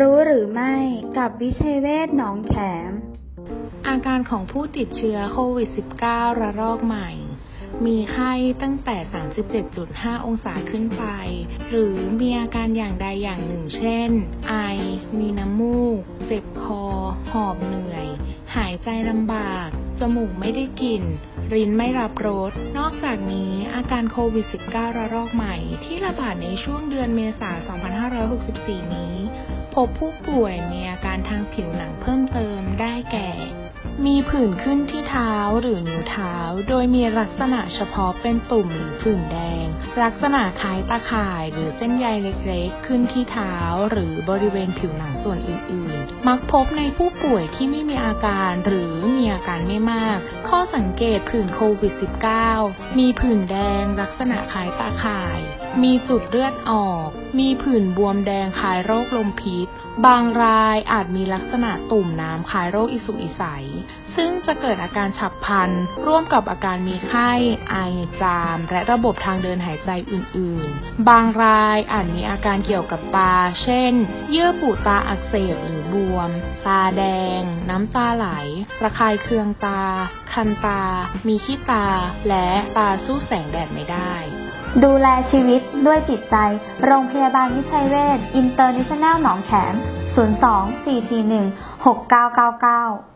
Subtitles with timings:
[0.00, 0.74] รู้หรือไม่
[1.18, 2.54] กับวิชัยเวชหนองแข
[2.90, 2.92] ม
[3.88, 5.68] อาการของผู้ติดเชื้อโควิด
[6.04, 7.10] -19 ระลอกใหม่
[7.86, 8.96] มีไข้ตั้งแต่
[9.60, 11.04] 37.5 องศาขึ้นไป
[11.70, 14.10] หรือมีอาการอย่างใดอย่างหนึ่ง เช่น
[14.48, 14.54] ไอ
[15.18, 16.84] มีน้ำมูก เจ็บคอ
[17.30, 18.06] หอบเหนื่อย
[18.56, 19.68] หายใจลำบาก
[19.98, 21.04] จมูกไม่ได้กลิ่น
[21.54, 23.16] รินไม่รับรส นอกจาก
[23.94, 27.92] การโควิด -19 ระลอกใหม่ที่ระบาดในช่วงเดือนเมษายน
[28.26, 29.14] 2564 นี้
[29.74, 33.30] พบผู้ป่วยมีอาการทางผิวหนังเพิ่มเติมได้แก่
[34.04, 36.34] มีผื่นขึ้นที่เท้าหรือนิ้วเท้า
[36.68, 39.63] โดยมีลักษณะเฉพาะเป็นตุ่มหรือผื่นแดง
[40.02, 43.54] ลักษณะคล้ายตาข่ายหรือเส้นใยเล็กๆ ขึ้นที่เท้า
[43.90, 51.92] หรือบริเวณผิวหนังส่วนอื่นๆ มักพบในผู้ป่วยที่ไม่มีอาการหรือมีอาการไม่มาก ข้อสังเกตผื่นโควิด
[52.46, 55.38] -19 มีผื่นแดงลักษณะคล้ายตาข่าย
[55.82, 59.66] มีจุดเลือดออก มีผื่นบวมแดงคล้ายโรคลมพิษ
[60.06, 63.66] บางรายอาจมีลักษณะตุ่มน้ำคล้ายโรคอิสุกอิสัย
[64.16, 65.70] ซึ่งจะเกิดอาการฉับพลัน
[66.06, 67.30] ร่วมกับอาการมีไข้
[67.70, 67.76] ไอ
[68.22, 73.92] จาม และระบบทางเดินหายใจอื่น ๆ บางรายอาจมีอาการเกี่ยวกับตา เช่น
[74.30, 76.30] เยื่อบุตาอักเสบหรือบวม
[76.66, 77.04] ตาแด
[77.40, 78.26] ง น้ำตาไหล
[78.82, 79.82] ระคายเคืองตา
[80.32, 80.82] คันตา
[81.26, 81.86] มีขี้ตา
[82.28, 84.14] และตาสู้แสงแดดไม่ได้
[84.84, 86.36] ดูแลชีวิตด้วยจิตใจ
[86.84, 89.74] โรงพยาบาลวิชัยเวชอินเตอร์เนชั่นแนลหนองแขม
[90.14, 93.13] 02 441 6999